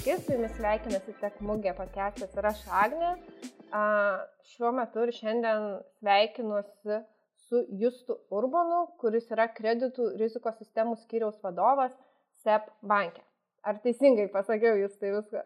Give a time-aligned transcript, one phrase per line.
[0.00, 3.08] Sveiki, su jumis sveikinasi Tekmugė podcastas ir aš Agnė.
[3.76, 3.80] A,
[4.48, 5.66] šiuo metu ir šiandien
[5.98, 6.96] sveikinuosi
[7.42, 11.92] su Justu Urbanu, kuris yra kreditų rizikos sistemų skyriaus vadovas
[12.40, 13.20] SEP banke.
[13.60, 15.44] Ar teisingai pasakiau jūs tai viską?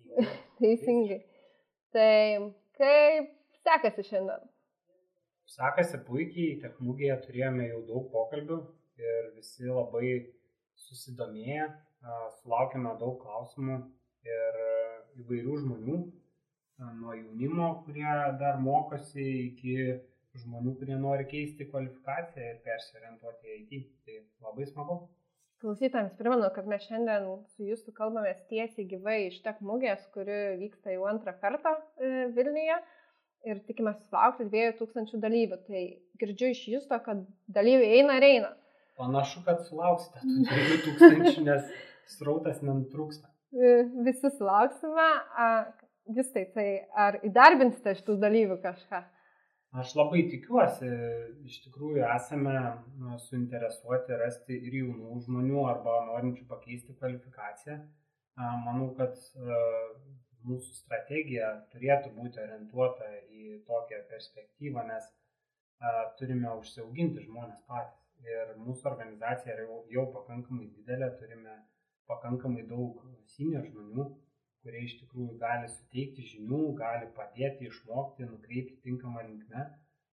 [0.62, 1.20] teisingai.
[1.92, 2.16] Tai
[2.80, 3.30] kaip
[3.60, 4.50] sekasi šiandien?
[5.58, 8.62] Sekasi puikiai, Tekmugėje turėjome jau daug pokalbių
[9.04, 10.16] ir visi labai
[10.88, 11.74] susidomėję,
[12.40, 13.78] sulaukėme daug klausimų
[14.26, 14.60] ir
[15.22, 15.98] įvairių žmonių,
[16.98, 19.76] nuo jaunimo, kurie dar mokosi, iki
[20.42, 23.90] žmonių, kurie nori keisti kvalifikaciją ir persiorientuoti į IT.
[24.06, 25.02] Tai labai smagu.
[25.62, 30.96] Klausytams primenu, kad mes šiandien su jūsų kalbame tiesiai gyvai iš Tek mugės, kuri vyksta
[30.96, 32.80] jau antrą kartą e, Vilniuje
[33.46, 35.60] ir tikime sulaukti 2000 dalyvių.
[35.68, 35.84] Tai
[36.18, 38.50] girdžiu iš jūsų, kad dalyviai eina ir eina.
[38.98, 41.70] Panašu, kad sulauksite tų 2000, nes
[42.10, 43.30] srautas nenutrūksta.
[44.06, 45.08] Visi sulauksime.
[46.16, 49.02] Vis tai, tai ar įdarbinsite šitų dalyvių kažką?
[49.80, 50.88] Aš labai tikiuosi,
[51.48, 52.56] iš tikrųjų esame
[53.00, 57.78] nu, suinteresuoti rasti ir jaunų žmonių arba norinčių pakeisti kvalifikaciją.
[58.66, 59.16] Manau, kad
[60.42, 65.08] mūsų strategija turėtų būti orientuota į tokią perspektyvą, nes
[66.18, 71.56] turime užsiauginti žmonės patys ir mūsų organizacija yra jau, jau pakankamai didelė, turime
[72.12, 73.00] pakankamai daug
[73.34, 74.06] senior žmonių,
[74.62, 79.66] kurie iš tikrųjų gali suteikti žinių, gali padėti išmokti, nukreipti tinkamą linkmę,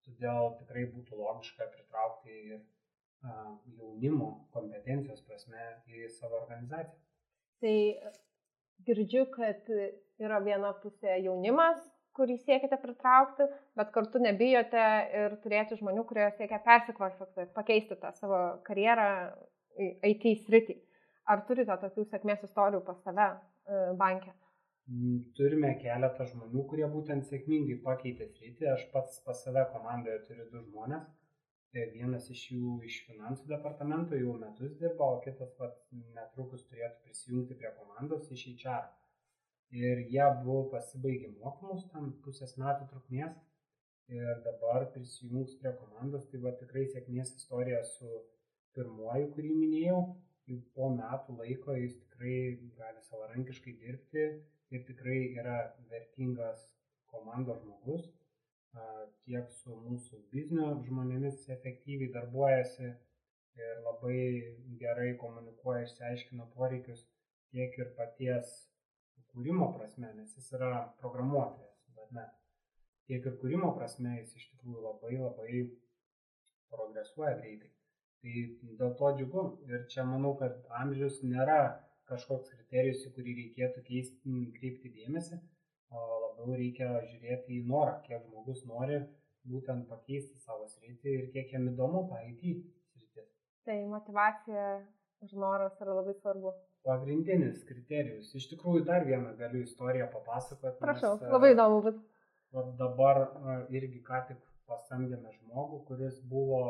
[0.05, 7.01] todėl tikrai būtų logiška pritraukti ir uh, jaunimo kompetencijos prasme į savo organizaciją.
[7.63, 7.75] Tai
[8.85, 9.65] girdžiu, kad
[10.21, 11.81] yra viena pusė jaunimas,
[12.15, 14.85] kurį siekite pritraukti, bet kartu nebijote
[15.21, 19.09] ir turėti žmonių, kurie siekia persikvalifikuoti, pakeisti tą savo karjerą
[20.07, 20.77] IT sritį.
[21.33, 24.33] Ar turite tokių sėkmės istorijų pas save e, banke?
[24.91, 28.67] Mm, turime keletą žmonių, kurie būtent sėkmingai pakeitė sritį.
[28.75, 31.07] Aš pats pas save komandoje turiu du žmonės.
[31.75, 35.73] Tai vienas iš jų iš finansų departamento jau metus dirba, o kitas pat
[36.15, 38.85] netrukus turėtų prisijungti prie komandos iš HR
[39.75, 43.35] ir jie abu pasibaigė mokymus, tam pusės metų trukmės
[44.13, 48.21] ir dabar prisijungs prie komandos, tai va tikrai sėkmės istorija su
[48.77, 49.99] pirmoju, kurį minėjau,
[50.49, 52.35] jau po metų laiko jis tikrai
[52.79, 54.25] gali savarankiškai dirbti
[54.75, 55.57] ir tikrai yra
[55.91, 56.67] vertingas
[57.11, 58.05] komandos žmogus,
[59.25, 62.87] tiek su mūsų biznio žmonėmis efektyviai darbuojasi
[63.61, 64.21] ir labai
[64.81, 67.05] gerai komunikuoja, išsiaiškina poreikius,
[67.53, 68.55] tiek ir paties
[69.31, 72.25] kūrimo prasme, nes jis yra programuotojas, bet ne.
[73.07, 75.63] Tiek ir kūrimo prasme jis iš tikrųjų labai labai
[76.73, 77.74] progresuoja greitai.
[78.25, 78.43] Tai
[78.79, 81.59] dėl to džiugu ir čia manau, kad amžius nėra
[82.09, 85.37] kažkoks kriterijus, į kurį reikėtų keisti, kreipti dėmesį,
[85.93, 89.03] o labiau reikia žiūrėti į norą, kiek žmogus nori
[89.45, 93.27] būtent pakeisti savo sritį ir kiek jam įdomu tą IT sritį.
[93.69, 94.69] Tai motivacija
[95.25, 98.33] ir noras yra labai svarbu pagrindinis kriterijus.
[98.37, 100.81] Iš tikrųjų, dar vieną galiu istoriją papasakoti.
[100.81, 102.03] Prašau, nes, labai įdomu būtų.
[102.79, 103.21] Dabar
[103.73, 106.61] irgi ką tik pasamdėme žmogų, kuris buvo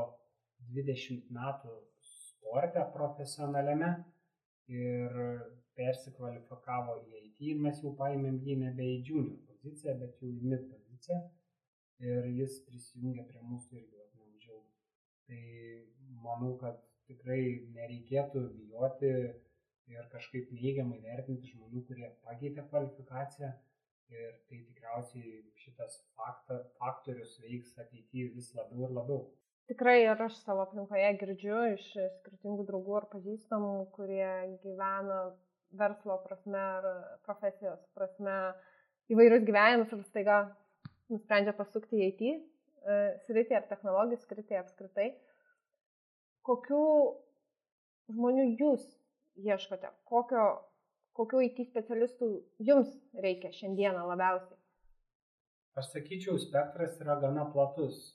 [0.75, 1.75] 20 metų
[2.11, 3.91] sporte profesionaliame
[4.71, 5.19] ir
[5.77, 10.51] persikvalifikavo į IT ir mes jau paėmėm jį nebe į junior poziciją, bet jau į
[10.53, 11.21] mid poziciją
[12.09, 14.71] ir jis prisijungė prie mūsų irgi neužilgo.
[15.27, 15.41] Tai
[16.25, 17.41] manau, kad tikrai
[17.75, 19.11] nereikėtų bijoti
[19.93, 23.51] ir kažkaip neigiamai vertinti žmonių, kurie pakeitė kvalifikaciją
[24.15, 29.25] ir tai tikriausiai šitas fakta, faktorius veiks ateityje vis labiau ir labiau.
[29.69, 31.85] Tikrai ir aš savo aplinkoje girdžiu iš
[32.19, 34.27] skirtingų draugų ar pažįstamų, kurie
[34.61, 35.21] gyvena
[35.79, 36.85] verslo prasme ar
[37.25, 38.35] profesijos prasme
[39.11, 40.37] įvairius gyvenimus ir staiga
[41.09, 42.35] nusprendžia pasukti į IT e,
[43.25, 45.07] sritį ar technologijų sritį apskritai.
[46.45, 46.83] Kokių
[48.13, 48.85] žmonių jūs
[49.49, 49.89] ieškote?
[50.09, 50.45] Kokio,
[51.17, 52.29] kokių IT specialistų
[52.69, 52.93] jums
[53.25, 54.61] reikia šiandieną labiausiai?
[55.75, 58.13] Aš sakyčiau, spektras yra gana platus.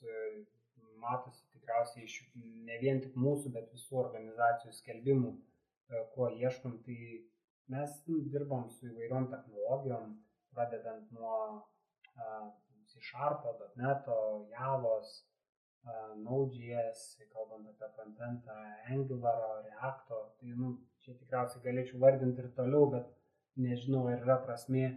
[1.01, 2.17] Matosi tikriausiai iš
[2.67, 6.77] ne vien tik mūsų, bet visų organizacijų skelbimų, e, ko ieškom.
[6.85, 6.99] Tai
[7.73, 7.97] mes
[8.33, 10.15] dirbam su įvairiom technologijom,
[10.53, 11.35] pradedant nuo
[12.91, 13.45] C-Sharp,
[13.79, 14.09] .NET,
[14.51, 15.11] Javos,
[16.25, 16.99] Node.js,
[17.33, 18.57] kalbant apie frontendą,
[18.95, 23.07] Angular, React, tai nu, čia tikriausiai galėčiau vardinti ir toliau, bet
[23.65, 24.91] nežinau, ar yra prasmė.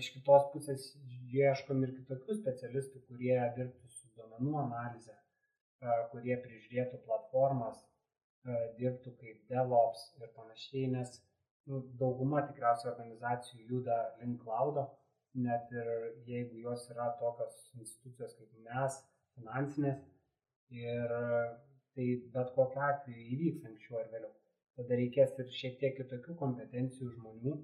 [0.00, 0.86] Iš kitos pusės
[1.34, 3.89] ieškom ir kitokių specialistų, kurie dirbtų
[4.20, 5.16] duomenų analize,
[6.12, 7.80] kurie prižiūrėtų platformas,
[8.78, 11.18] dirbtų kaip DevOps ir panašiai, nes
[11.68, 14.86] nu, dauguma tikriausiai organizacijų juda link klaudo,
[15.46, 15.90] net ir
[16.28, 18.96] jeigu jos yra tokios institucijos kaip mes,
[19.36, 20.00] finansinės,
[20.70, 21.14] ir
[21.94, 24.32] tai bet kokiu atveju įvyks anksčiau ar vėliau.
[24.78, 27.56] Tada reikės ir šiek tiek kitokių kompetencijų žmonių,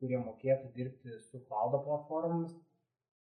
[0.00, 2.54] kurie mokėtų dirbti su klaudo platformomis,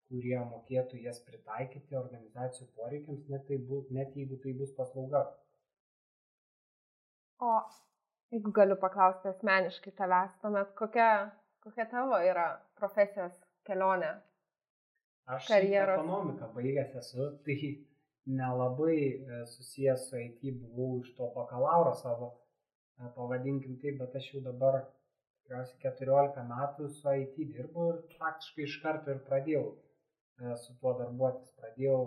[0.07, 5.25] kurie mokėtų jas pritaikyti organizacijų poreikiams, net, tai bu, net jeigu tai bus paslauga.
[7.43, 7.51] O
[8.33, 11.09] jeigu galiu paklausti asmeniškai tavęs, tuomet kokia,
[11.65, 12.47] kokia tavo yra
[12.79, 13.35] profesijos
[13.67, 14.15] kelionė?
[15.27, 15.99] Aš karjeros.
[15.99, 17.57] ekonomiką baigęs esu, tai
[18.39, 22.29] nelabai e, susijęs su IT buvau iš to bakalauro savo,
[22.99, 24.79] e, pavadinkim taip, bet aš jau dabar
[25.43, 29.67] tikriausiai 14 metų su IT dirbu ir praktiškai iš karto ir pradėjau
[30.63, 31.53] su tuo darbuotis.
[31.59, 31.99] Pradėjau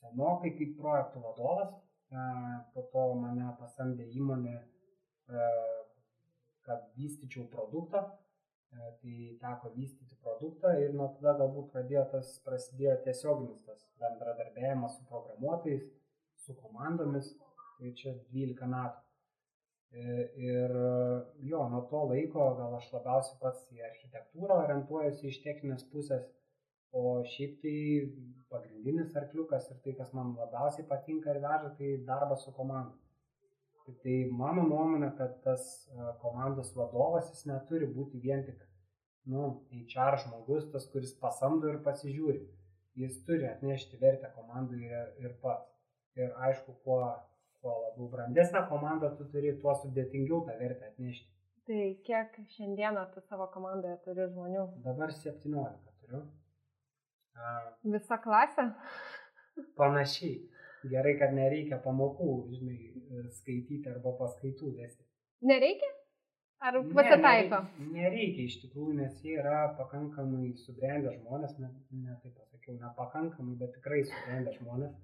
[0.00, 1.74] senokai kaip projektų vadovas,
[2.74, 4.56] po to mane pasamdė įmonė,
[6.66, 8.02] kad vystyčiau produktą,
[8.70, 15.06] tai teko vystyti produktą ir nuo tada galbūt pradėjo tas, prasidėjo tiesioginis tas bendradarbiavimas su
[15.10, 15.86] programuotojais,
[16.44, 17.32] su komandomis,
[17.78, 19.06] tai čia 12 metų.
[19.90, 20.02] E,
[20.38, 20.74] ir
[21.50, 26.28] jo, nuo to laiko gal aš labiausiai pats į architektūrą orientuojuosi iš techninės pusės,
[26.92, 27.76] o šiaip tai
[28.50, 32.96] pagrindinis arkliukas ir tai, kas man labiausiai patinka ir veža, tai darbas su komanda.
[34.04, 38.60] Tai, mano nuomonė, kad tas e, komandos vadovas jis neturi būti vien tik,
[39.32, 39.48] nu,
[39.80, 42.44] HR žmogus, tas, kuris pasamdo ir pasižiūri
[43.00, 45.68] jis turi atnešti vertę komandai ir, ir pats.
[46.18, 47.00] Ir aišku, kuo,
[47.62, 51.28] kuo labiau brandesnę komandą tu turi, tuo sudėtingiau tą vertę atnešti.
[51.70, 54.66] Tai kiek šiandieną tu savo komandoje turi žmonių?
[54.86, 56.24] Dabar 17 turiu.
[57.94, 58.70] Visa klasė?
[59.80, 60.38] Panašiai.
[60.90, 62.78] Gerai, kad nereikia pamokų, žinai,
[63.36, 65.04] skaityti arba paskaitų vesti.
[65.44, 65.90] Nereikia?
[66.60, 67.58] Ar pasitaiko?
[67.64, 71.70] Ne, nereikia, nereikia iš tikrųjų, nes jie yra pakankamai subrendę žmonės, ne,
[72.02, 74.98] ne taip pasakiau, nepakankamai, bet tikrai subrendę žmonės.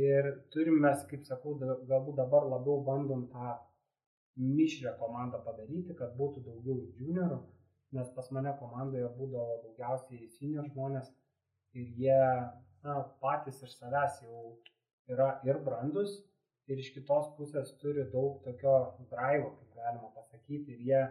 [0.00, 3.52] Ir turim mes, kaip sakau, galbūt dabar labiau bandom tą
[4.40, 7.38] mišrę komandą padaryti, kad būtų daugiau juniorų,
[7.94, 11.10] nes pas mane komandoje būdavo daugiausiai senior žmonės
[11.78, 12.20] ir jie
[12.84, 14.44] na, patys iš savęs jau
[15.14, 16.16] yra ir brandus,
[16.70, 18.74] ir iš kitos pusės turi daug tokio
[19.12, 21.02] drive, kaip galima pasakyti, ir jie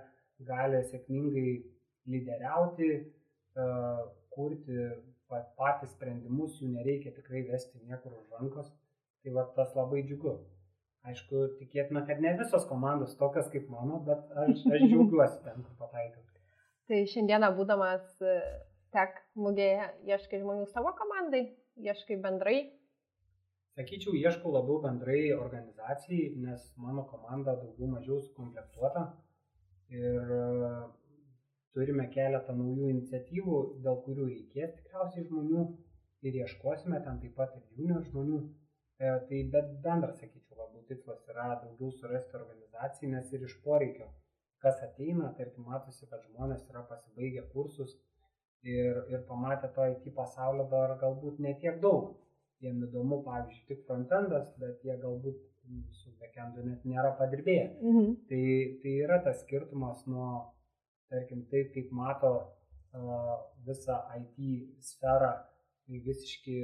[0.47, 1.49] gali sėkmingai
[2.13, 3.67] lyderiauti, e,
[4.33, 4.79] kurti
[5.57, 8.73] patys sprendimus, jų nereikia tikrai vesti niekur už rankos.
[9.23, 10.35] Tai va tas labai džiugu.
[11.07, 15.79] Aišku, tikėtina, kad ne visos komandos tokios kaip mano, bet aš, aš džiaugiuosi ten, kur
[15.79, 16.32] pataikiau.
[16.91, 18.37] Tai šiandieną būdamas e,
[18.95, 21.45] tek mugėje, ieškai žmonių savo komandai,
[21.79, 22.57] ieškai bendrai
[23.73, 29.01] Sakyčiau, ieškau labiau bendrai organizacijai, nes mano komanda daugiau mažiau sukomplektuota
[29.99, 30.67] ir e,
[31.77, 35.63] turime keletą naujų iniciatyvų, dėl kurių reikės tikriausiai žmonių
[36.29, 38.43] ir ieškosime ten taip pat ir junior žmonių.
[39.01, 44.11] E, tai bet bendras, sakyčiau, labiau tikslas yra daugiau surasti organizacijai, nes ir iš poreikio,
[44.63, 47.95] kas ateina, tarkim, matosi, kad žmonės yra pasibaigę kursus
[48.63, 52.13] ir, ir pamatę to IT pasaulio dar galbūt netiek daug
[52.63, 55.39] jiem įdomu, pavyzdžiui, tik frontendas, bet jie galbūt
[55.95, 57.67] su backendu net nėra padirbėję.
[57.81, 58.13] Mhm.
[58.29, 58.43] Tai,
[58.83, 60.29] tai yra tas skirtumas nuo,
[61.11, 63.35] tarkim, taip, kaip mato uh,
[63.67, 64.39] visą IT
[64.83, 65.33] sferą
[65.83, 66.57] tai visiškai,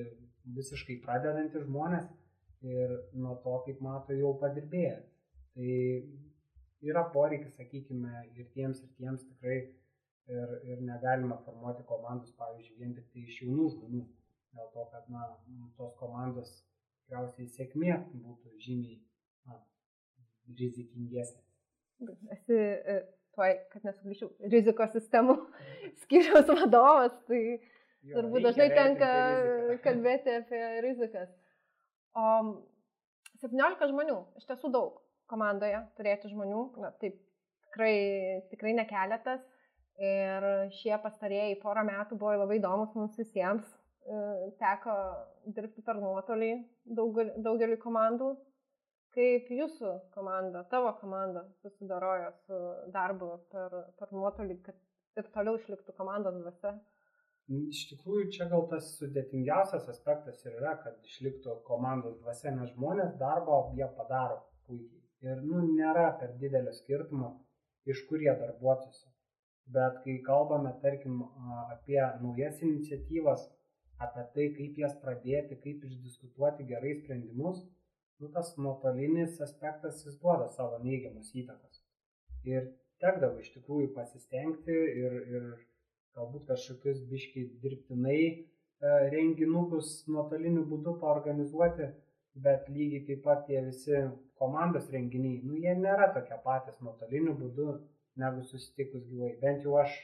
[0.56, 2.08] visiškai pradedantys žmonės
[2.64, 4.98] ir nuo to, kaip mato jau padirbėję.
[5.56, 5.74] Tai
[6.86, 9.60] yra poreikis, sakykime, ir tiems, ir tiems tikrai
[10.30, 14.06] ir, ir negalima formuoti komandos, pavyzdžiui, vien tik tai iš jaunų žmonių
[14.56, 15.28] dėl to, kad na,
[15.78, 16.54] tos komandos
[17.04, 19.00] tikriausiai sėkmė būtų žymiai
[19.50, 19.60] na,
[20.60, 21.44] rizikingesnė.
[22.36, 22.98] Esi, e,
[23.36, 25.36] tuoj, kad nesuglyšiu, rizikos sistemų
[26.06, 29.12] skyriaus vadovas, tai jo, turbūt dažnai tenka
[29.86, 31.30] kalbėti apie rizikas.
[32.18, 32.26] O
[33.44, 34.98] 17 žmonių, iš tiesų daug
[35.30, 37.18] komandoje turėti žmonių, na taip,
[37.70, 37.96] tikrai,
[38.52, 39.46] tikrai nekeletas.
[40.00, 40.46] Ir
[40.78, 43.68] šie pastarėjai porą metų buvo labai įdomus mums visiems,
[44.10, 44.20] E,
[44.58, 44.94] teko
[45.56, 46.54] dirbti per nuotolį
[47.00, 48.30] daugel, daugeliu komandų.
[49.14, 52.60] Kaip jūsų komanda, tavo komanda susidarojo su
[52.94, 54.78] darbu per, per nuotolį, kad
[55.18, 56.76] ir toliau išliktų komandos dvasia?
[57.50, 63.18] Iš tikrųjų, čia gal tas sudėtingiausias aspektas ir yra, kad išliktų komandos dvasia, nes žmonės
[63.22, 64.99] darbo jie padaro puikiai.
[65.28, 67.32] Ir nu, nėra per didelio skirtumo,
[67.94, 69.08] iš kur jie darbuotųsi.
[69.76, 71.22] Bet kai kalbame, tarkim,
[71.74, 73.44] apie naujas iniciatyvas,
[74.06, 77.60] apie tai, kaip jas pradėti, kaip išdiskutuoti gerai sprendimus,
[78.20, 81.84] nu, tas nuotolinis aspektas jis duoda savo neigiamus įtakos.
[82.48, 82.72] Ir
[83.04, 85.50] tekdavo iš tikrųjų pasistengti ir, ir
[86.18, 88.38] galbūt kažkokius biškiai dirbtinai e,
[89.14, 91.92] renginukus nuotoliniu būdu paorganizuoti,
[92.36, 94.02] bet lygiai taip pat tie visi
[94.40, 97.68] komandos renginiai, nu jie nėra tokie patys nuotoliniu būdu
[98.20, 99.36] negu susitikus gyvai.
[99.42, 99.96] Bent jau aš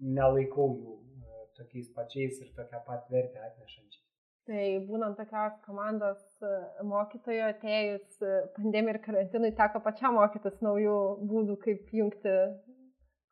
[0.00, 4.02] nelaikau jų e, tokiais pačiais ir tokią pat vertę atnešančiais.
[4.44, 6.52] Tai būnant tokios komandos e,
[6.84, 10.98] mokytojo atėjus e, pandemijai ir karantinui, teko pačiam mokytis naujų
[11.30, 12.34] būdų, kaip jungti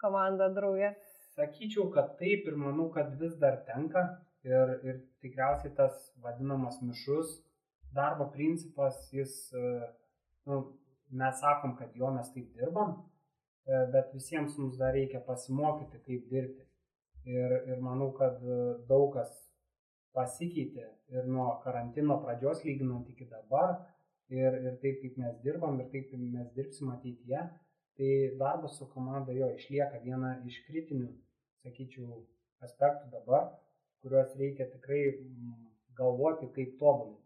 [0.02, 0.94] komandą draugę.
[1.36, 4.02] Sakyčiau, kad taip ir manau, kad vis dar tenka
[4.44, 7.38] ir, ir tikriausiai tas vadinamas mišrus
[7.94, 9.34] darbo principas, jis,
[10.48, 10.58] nu,
[11.12, 12.96] mes sakom, kad jo mes taip dirbam,
[13.64, 16.64] E, bet visiems mums dar reikia pasimokyti, kaip dirbti.
[17.32, 18.58] Ir, ir manau, kad e,
[18.88, 19.30] daug kas
[20.16, 23.76] pasikeitė ir nuo karantino pradžios lyginant iki dabar,
[24.34, 27.44] ir, ir taip kaip mes dirbam, ir taip kaip mes dirbsim ateityje,
[27.98, 31.12] tai darbas su komanda jo išlieka viena iš kritinių,
[31.62, 32.24] sakyčiau,
[32.66, 33.52] aspektų dabar,
[34.02, 35.04] kuriuos reikia tikrai
[35.98, 37.21] galvoti, kaip tobulinti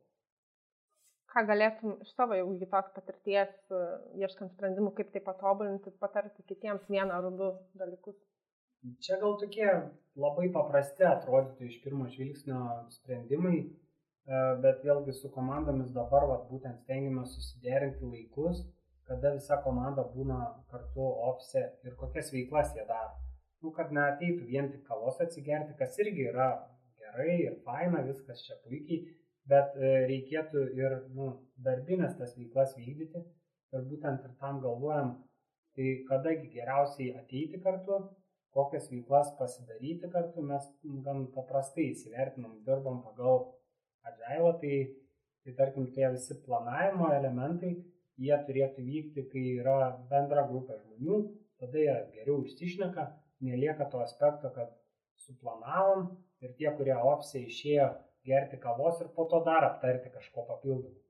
[1.37, 3.81] ką galėtum iš savo jau įgytos patirties, e,
[4.23, 8.17] ieškant sprendimų, kaip tai patobulinti, patarti kitiems vieną ar du dalykus?
[9.05, 9.67] Čia gal tokie
[10.17, 12.61] labai paprasti atrodytų iš pirmo žvilgsnio
[12.95, 18.65] sprendimai, e, bet vėlgi su komandomis dabar vat, būtent stengiamės susiderinti laikus,
[19.07, 20.39] kada visa komanda būna
[20.73, 23.13] kartu ofise ir kokias veiklas jie daro.
[23.63, 26.49] Nu, kad neateitų vien tik kavos atsigerti, kas irgi yra
[27.01, 29.05] gerai ir faina, viskas čia puikiai,
[29.51, 31.31] bet e, reikėtų ir nu,
[31.63, 33.23] darbinės tas veiklas vykdyti.
[33.75, 35.17] Ir būtent ir tam galvojam,
[35.77, 37.99] tai kadagi geriausiai ateiti kartu,
[38.57, 40.69] kokias veiklas pasidaryti kartu, mes
[41.05, 43.43] gan paprastai įsivertinam, dirbam pagal
[44.07, 44.79] agilą, tai,
[45.45, 47.75] tai tarkim tie visi planavimo elementai,
[48.23, 51.21] jie turėtų vykti, kai yra bendra grupė žmonių,
[51.61, 53.07] tada jie geriau išsišneka,
[53.45, 54.73] nelieka to aspekto, kad
[55.27, 56.09] suplanavom
[56.41, 57.91] ir tie, kurie opsiai išėjo
[58.29, 61.03] gerti kavos ir po to dar aptarti kažko papildomai.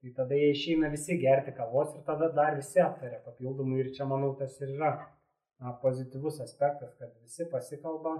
[0.00, 4.06] Tai tada jie išeina visi gerti kavos ir tada dar visi aptarė papildomai ir čia
[4.12, 4.92] manau tas ir yra
[5.60, 8.14] na, pozityvus aspektas, kad visi pasikalba,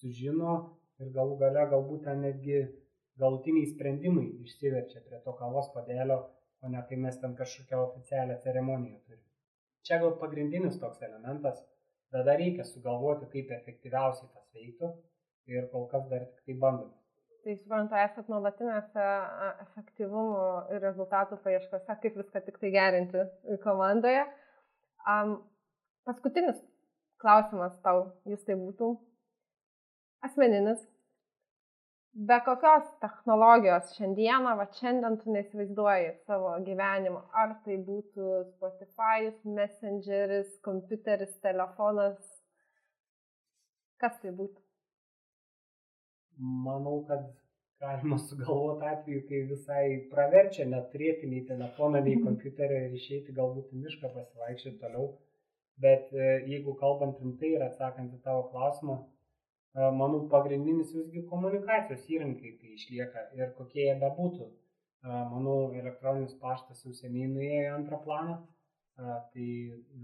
[0.00, 0.54] sužino
[1.00, 2.62] ir galų gale galbūt ten netgi
[3.22, 6.18] galutiniai sprendimai išsiverčia prie to kavos padelio,
[6.62, 9.28] o ne kai mes ten kažkokią oficialią ceremoniją turime.
[9.86, 11.62] Čia gal pagrindinis toks elementas,
[12.14, 14.90] dar reikia sugalvoti, kaip efektyviausiai tas veiktų
[15.54, 17.01] ir kol kas dar tik tai bandome.
[17.42, 19.04] Tai suprantu, esat nuolatinėse
[19.64, 23.24] efektyvumo ir rezultatų paieškose, kaip viską tik tai gerinti
[23.64, 24.22] komandoje.
[25.10, 25.34] Um,
[26.06, 26.60] paskutinis
[27.22, 28.92] klausimas tau, jūs tai būtų
[30.28, 30.86] asmeninis.
[32.12, 40.50] Be kokios technologijos šiandieną, va šiandien tu neįsivaizduoji savo gyvenimo, ar tai būtų Spotify, Messengeris,
[40.66, 42.20] kompiuteris, telefonas,
[43.98, 44.60] kas tai būtų?
[46.42, 47.30] Manau, kad
[47.82, 52.28] galima sugalvoti atveju, kai visai praverčia neturėti nei telefoną, nei mhm.
[52.28, 55.10] kompiuterio ir išeiti galbūt į mišką pasivaikščioti toliau.
[55.82, 62.04] Bet e, jeigu kalbant rimtai ir atsakant į tavo klausimą, e, manau, pagrindinis visgi komunikacijos
[62.12, 64.46] įrankiai tai išlieka ir kokie jie bebūtų.
[64.46, 68.42] E, manau, elektroninis paštas jau seniai nuėjo į antrą planą,
[69.32, 69.46] tai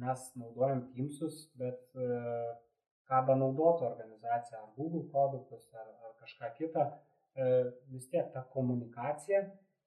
[0.00, 5.90] mes naudojam Teamsus, bet ką benaudotų organizacija, ar Google produktus, ar
[6.28, 6.84] kažką kitą,
[7.34, 9.42] e, vis tiek ta komunikacija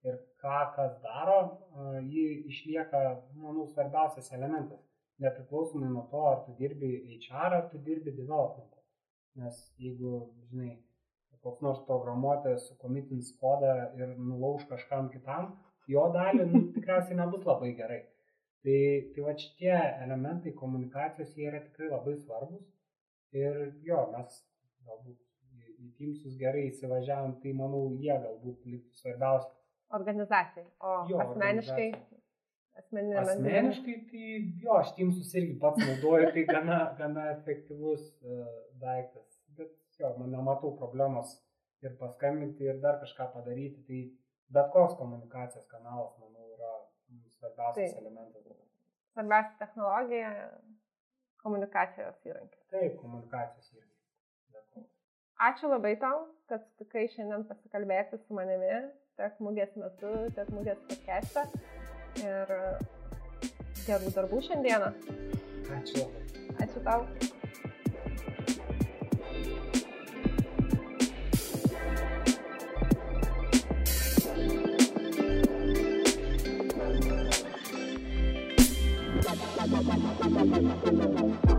[0.09, 3.01] ir ką kas daro, e, ji išlieka,
[3.45, 4.83] manau, svarbiausias elementas.
[5.21, 8.79] Nepriklausomai nuo to, ar tu dirbi HR, ar tu dirbi development.
[9.41, 10.71] Nes jeigu, žinai,
[11.45, 15.53] koks nors programuotojas sukomitins kodą ir nulauž kažkam kitam,
[15.87, 18.01] jo dalį nu, tikriausiai nebus labai gerai.
[18.65, 18.81] Tai,
[19.13, 22.67] tai va šitie elementai komunikacijos jie yra tikrai labai svarbus
[23.31, 23.57] Ir
[23.87, 24.39] jo, mes
[24.83, 25.19] galbūt
[26.01, 29.51] Teamsus gerai įsivažiavam, tai manau, jie galbūt liktų svarbiausia.
[29.93, 31.87] Organizacijai, o jo, asmeniškai.
[32.81, 34.27] Asmeninė asmeniškai, tai
[34.63, 38.47] jo, aš Teamsus irgi pats naudoju, tai gana, gana efektyvus uh,
[38.81, 39.37] daiktas.
[39.59, 41.35] Bet jo, man nematau problemos
[41.85, 43.85] ir paskambinti, ir dar kažką padaryti.
[43.87, 44.01] Tai
[44.57, 46.73] bet koks komunikacijos kanalas, manau, yra
[47.37, 48.51] svarbiausias tai, elementas.
[49.11, 50.33] Svarbiausia technologija,
[51.43, 52.67] komunikacijos įrankis.
[52.71, 53.90] Taip, komunikacijos įrankis.
[55.41, 58.75] Ačiū labai tau, kad sutikai šiandien pasikalbėti su manimi
[59.17, 61.47] tiek mūgės metu, tiek mūgės podcast'e.
[62.21, 62.53] Ir
[63.87, 64.93] gerų darbų šiandieną.
[65.79, 66.05] Ačiū.
[66.61, 67.05] Ačiū tau.
[80.41, 81.50] Thank you.